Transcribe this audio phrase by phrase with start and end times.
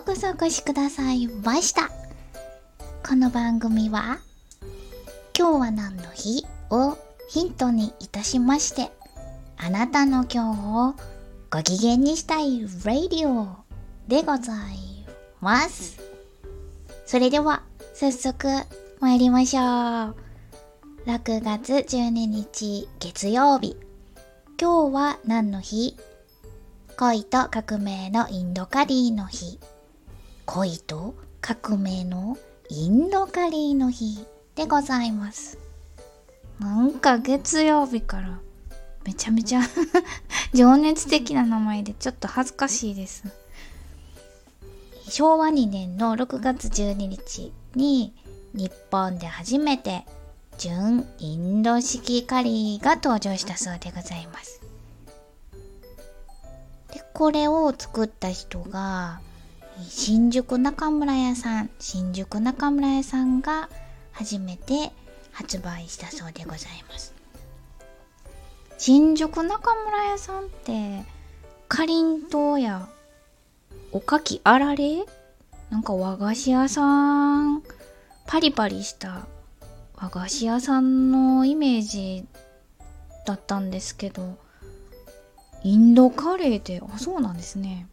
[0.00, 1.90] うこそお越しくださいました。
[3.06, 4.18] この番組は、
[5.38, 6.96] 今日は何の日を
[7.28, 8.90] ヒントにいたしまして、
[9.58, 10.94] あなたの今日を
[11.50, 13.56] ご機嫌にしたいラディオ
[14.08, 15.04] でござい
[15.42, 16.00] ます。
[17.04, 18.48] それでは、早速
[19.00, 19.64] 参りましょう。
[21.06, 23.76] 6月12日月曜日。
[24.58, 25.94] 今日は何の日？
[26.96, 29.58] 恋と革命のインドカリーの日。
[30.52, 32.36] 恋と革命の
[32.70, 35.58] インドカリーの日でございます。
[36.58, 38.40] なんか月曜日から
[39.04, 39.60] めちゃめちゃ
[40.52, 43.22] 情熱的な名前でちょっと恥ずかしいです。
[45.08, 48.12] 昭和2年の6月12日に
[48.52, 50.04] 日本で初めて
[50.58, 54.60] 純インド式カリーが登場したそうでございます。
[56.92, 59.20] で、これを作った人が
[59.88, 63.68] 新宿中村屋さん、新宿中村屋さんが
[64.12, 64.92] 初めて
[65.32, 67.14] 発売したそうでございます。
[68.78, 71.04] 新宿中村屋さんって、
[71.68, 72.88] かりんとうや
[73.92, 75.04] おかきあられ
[75.70, 77.62] なんか和菓子屋さん、
[78.26, 79.26] パリパリした
[79.96, 82.24] 和菓子屋さんのイメージ
[83.26, 84.38] だったんですけど、
[85.62, 87.86] インドカレーって、あ、そうなんですね。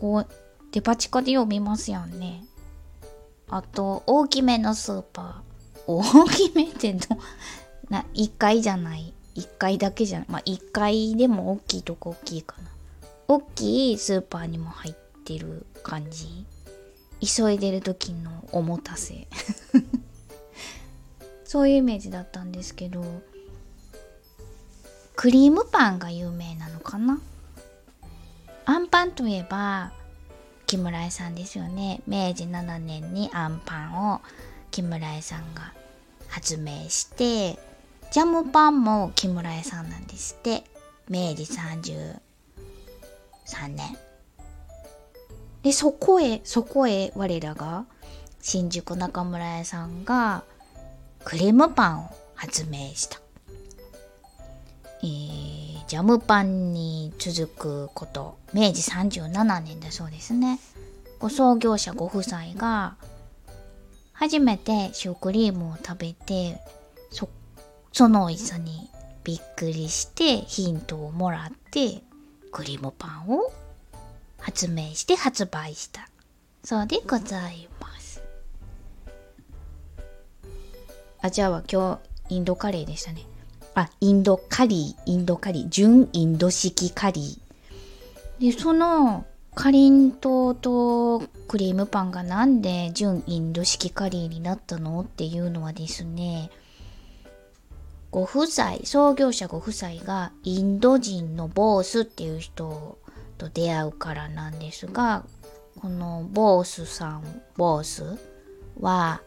[0.00, 0.26] こう、
[0.72, 2.44] デパ地下でよう見ますやんね。
[3.48, 5.48] あと、大きめのスーパー。
[5.86, 7.00] 大きめってど、
[7.88, 9.14] な、1階じゃない。
[9.34, 10.28] 1階だけじゃない。
[10.28, 12.68] まあ、1階でも大きいとこ大きいかな。
[13.28, 16.44] 大きいスーパーにも入ってる感じ。
[17.20, 19.26] 急いでる時のおもたせ。
[21.44, 23.02] そういうイメージだったんですけど、
[25.16, 27.20] クリームパンが有名なのかな？
[28.70, 29.92] あんパンといえば、
[30.66, 32.02] 木村屋さんですよね。
[32.06, 34.20] 明治7年にあんパンを
[34.70, 35.72] 木村屋さんが
[36.28, 37.58] 発明して、
[38.12, 40.64] ジャムパンも木村屋さんなんですって。
[41.08, 42.18] 明治33
[43.68, 43.96] 年。
[45.62, 47.86] で、そこへ、そこへ我らが
[48.42, 50.44] 新宿中村屋さんが
[51.24, 53.18] クリームパンを発明した。
[55.02, 55.37] えー、
[55.88, 58.36] ジャムパンに続くこと。
[58.52, 60.60] 明治37年だそうですね。
[61.18, 62.96] ご創業者ご夫妻が
[64.12, 66.60] 初めてシュークリームを食べて
[67.10, 67.30] そ
[67.90, 68.90] その美味しさに
[69.24, 72.02] びっくりしてヒントをもらって
[72.52, 73.50] クリームパンを
[74.38, 76.10] 発明して発売した。
[76.62, 78.22] そうでございます。
[81.22, 81.98] あじゃあ今
[82.28, 83.24] 日インドカレーでしたね。
[83.80, 88.52] あ、インドカリー、インドカリー、純インド式カリー。
[88.52, 91.18] で、その、かりんとうと
[91.48, 96.50] クリームパンがなんで純インド式カリーになったのっていうのはですね、
[98.10, 102.98] ご夫妻、創業者ご夫妻がインド人のボースっていう人
[103.36, 105.24] と出会うからなんですが、
[105.80, 108.16] このボースさん、ボース
[108.80, 109.22] は、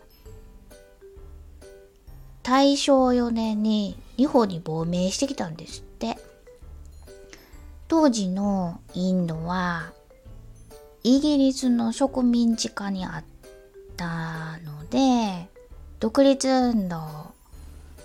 [2.41, 6.17] 大正4年に日本に亡命してきたんですって。
[7.87, 9.91] 当時のインドは
[11.03, 13.23] イギリスの植民地下にあっ
[13.97, 15.49] たので
[15.99, 17.01] 独立運動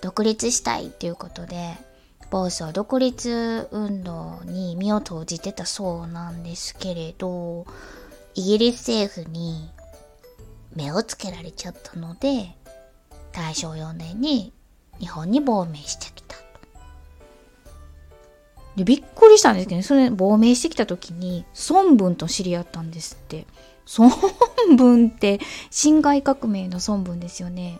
[0.00, 1.74] 独立したいっていうことで
[2.30, 7.64] ボースは独立運動に身を投じてたそうなんですけれど
[8.34, 9.70] イギリス政府に
[10.74, 12.56] 目をつけられちゃったので
[13.30, 14.52] 大正4年に
[15.00, 16.42] 日本に亡命してきたと。
[18.76, 23.46] で、びっくりしたんですけどね、それ亡命してきた時に孫文と知り合ったんですって。
[23.98, 24.10] 孫
[24.76, 25.38] 文って
[25.70, 27.78] 辛亥革命の孫文ですよね。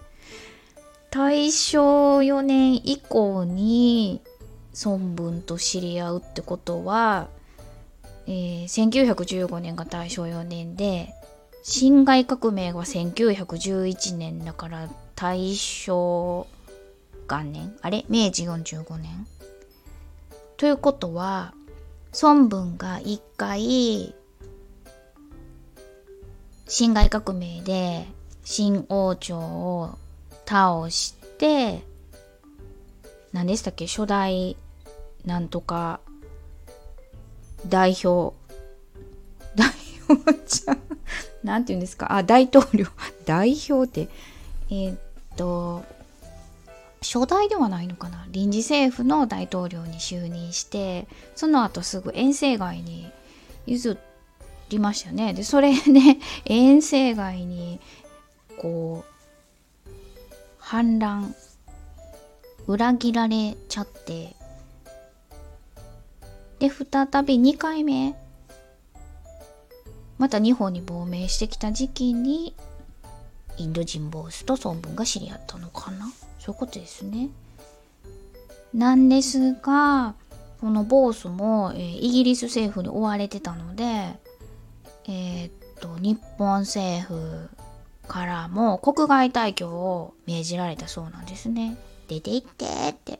[1.10, 4.20] 大正4年以降に
[4.84, 7.28] 孫文と知り合うってことは、
[8.26, 11.14] えー、1915年が大正4年で
[11.62, 16.46] 辛亥革命が1911年だから大正
[17.26, 17.76] 元年。
[17.82, 18.04] あれ？
[18.08, 19.26] 明治45年。
[20.56, 21.52] ということは
[22.22, 24.14] 孫文が一回
[26.66, 28.06] 辛亥革命で
[28.44, 29.98] 新王朝を
[30.46, 31.82] 倒して
[33.32, 33.86] 何でしたっけ？
[33.86, 34.56] 初代
[35.24, 36.00] なんとか
[37.68, 38.34] 代表
[39.54, 39.68] 代
[40.08, 40.76] 表じゃ
[41.44, 42.12] なんて言うんですか？
[42.14, 42.86] あ大統領
[43.26, 44.08] 代表って
[44.70, 44.98] えー、っ
[45.36, 45.84] と
[47.12, 48.26] 初代ではないのかな？
[48.30, 51.06] 臨時政府の大統領に就任して
[51.36, 53.10] その後すぐ遠征外に
[53.64, 53.96] 譲
[54.70, 55.32] りましたよね。
[55.32, 55.80] でそれで
[56.44, 57.80] 遠征街に
[58.60, 59.04] こ
[59.86, 59.90] う
[60.58, 61.34] 反乱
[62.66, 64.34] 裏切られちゃって
[66.58, 68.16] で再び2回目
[70.18, 72.54] また日本に亡命してきた時期に
[73.58, 76.10] インド人ボースと孫文が知り合ったのかな？
[76.46, 77.30] そういうことですね。
[78.72, 80.14] なんですが
[80.60, 83.84] このボースも、えー、イギリス政府に追われてたので
[85.08, 85.50] えー、っ
[85.80, 87.48] と日本政府
[88.06, 91.76] からも国外退去を命じられたそうなんですね。
[92.06, 93.18] 出て行ってって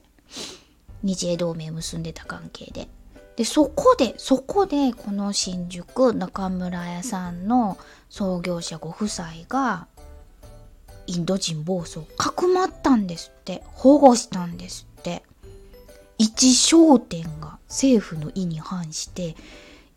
[1.03, 2.87] 日英同盟結んでた関係で。
[3.35, 7.77] でそこでそこでこの新宿中村屋さんの
[8.09, 9.89] 創業者ご夫妻が
[11.07, 13.63] インド人暴走をかくまったんですって。
[13.67, 15.23] 保護したんですって。
[16.19, 19.37] 一商店が政府の意に反して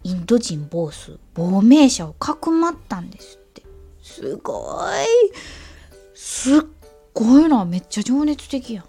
[0.04, 3.64] インド人ボス亡命者をかくまったんですって。
[4.02, 5.36] すごい。
[6.14, 6.62] すっ
[7.14, 8.86] ごいなめっちゃ情熱的やん。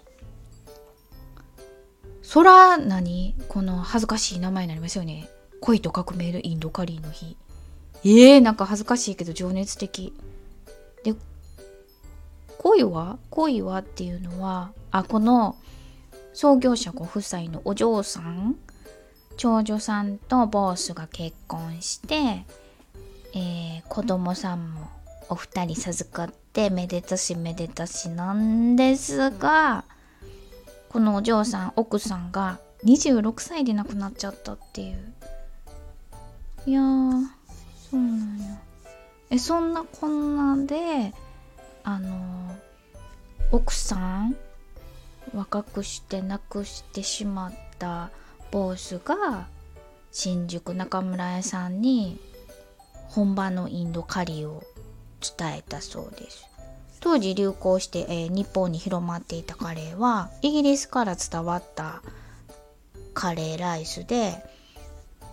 [2.21, 5.29] そら何この恥ずかしい名前になりますよね。
[5.59, 7.37] 恋と革命のインドカリーの日。
[8.03, 10.13] えー、なんか恥ずかしいけど情熱的。
[11.03, 11.15] で
[12.71, 15.57] 恋は恋はっていうのはあこの
[16.33, 18.55] 創業者ご夫妻のお嬢さん
[19.35, 22.15] 長女さんとボースが結婚して、
[23.33, 24.89] えー、子供さんも
[25.27, 29.83] お二人授かってめでたしめでたしなんですが
[30.87, 35.13] このお嬢さん奥さんが26歳で亡くなっちゃったっていう。
[36.65, 38.61] いやそうなんや
[39.29, 41.13] えそんなこんなで
[41.83, 42.55] あの
[43.51, 44.35] 奥さん
[45.33, 48.09] 若くして亡くしてしまった
[48.51, 49.47] ボスが
[50.11, 52.19] 新宿中村屋さんに
[53.07, 54.63] 本場のインドカリーを
[55.37, 56.47] 伝えたそうです。
[57.01, 62.03] 当時流行して、えー、日本に広まっていたカレーはイギリスから伝わった
[63.13, 64.35] カレーライスで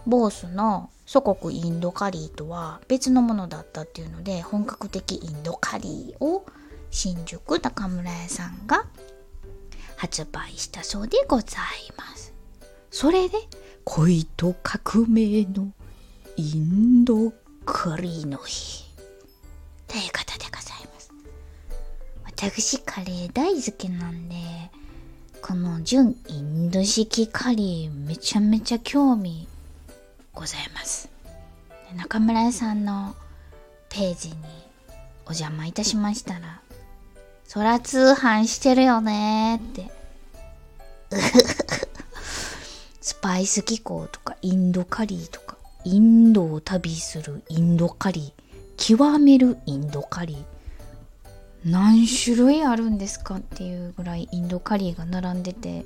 [0.06, 6.44] ボースの祖国インドカリーとは別のものだったっていうので本格的インドカリーを
[6.90, 8.84] 新宿中村屋さんが
[9.96, 11.46] 発売したそうでござい
[11.96, 12.34] ます。
[12.90, 13.38] それで
[13.84, 15.72] 恋と革命の
[16.37, 17.32] インド
[17.64, 18.84] カリーの日
[19.87, 21.11] ということでございます。
[22.26, 24.34] 私カレー大好きなんで
[25.40, 29.49] この純インド式カリーめちゃめちゃ興味
[30.32, 31.08] ございます。
[31.96, 33.14] 中村屋さんの
[33.88, 34.36] ページに
[35.25, 36.60] お邪魔いたしましたら
[37.44, 39.90] そら通販してるよねって。
[43.00, 50.44] スパイス機構とかインドカリーとかインドを旅するインドカリー極めるインドカリー
[51.64, 55.84] 何種類あるんですかっていうぐらいインドカリーが並んでて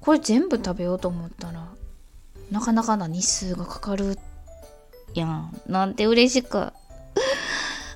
[0.00, 1.68] これ全部食べようと思ったら
[2.50, 4.18] なかなかな日数がかかる
[5.14, 5.60] やん。
[5.66, 6.72] なんて嬉しく。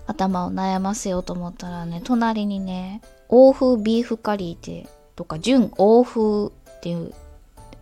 [0.06, 4.86] 頭を悩ませようと思ったらね隣にね欧風ビーフカリーって
[5.16, 7.14] とか純欧風っていう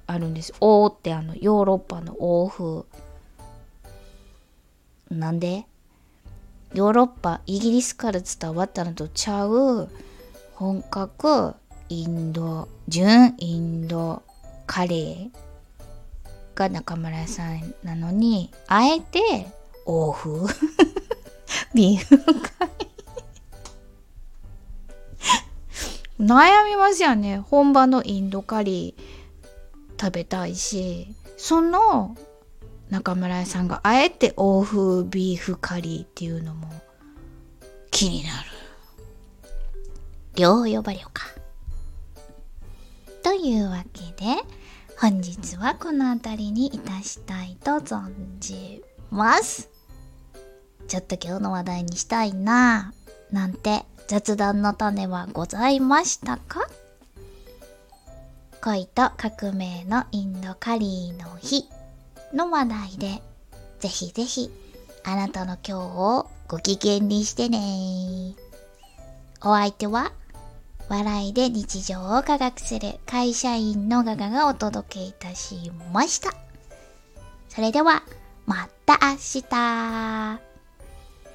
[0.07, 2.85] あるんです欧ってあのヨーロッパの欧風
[5.11, 5.67] なんで？
[6.75, 9.89] ヨーロッパイギリスから伝わったのとちゃう。
[10.55, 11.55] 本格
[11.89, 14.23] インド純インド
[14.67, 15.31] カレー。
[16.55, 19.47] が中村さんなのにあえて
[19.85, 20.47] 欧風
[21.75, 26.23] ビーフカレー。
[26.25, 27.39] 悩みますよね。
[27.39, 32.17] 本場のインドカリー食べたいしその
[32.91, 36.69] 中村屋さんがあえて欧風ビーフカリーっていうのも
[37.91, 38.49] 気になる。
[40.35, 41.27] 両方呼ばれようか。
[43.23, 44.41] というわけで
[45.03, 49.69] 本日はこの辺りにいたしたいと存じます。
[50.87, 52.95] ちょっと今日の話題にしたいな
[53.33, 56.69] なんて雑談の種はございましたか？
[58.61, 61.65] 恋と革命のインドカリーの日
[62.33, 63.23] の話題で
[63.81, 64.53] ぜひぜひ
[65.03, 68.37] あなたの今日をご機嫌にしてね。
[69.41, 70.13] お相手は
[70.93, 76.35] 笑いで日常を科学する会社員のガガがお届けいたしました。
[77.49, 78.03] それでは
[78.45, 79.43] また明日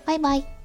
[0.05, 0.56] バイバイ。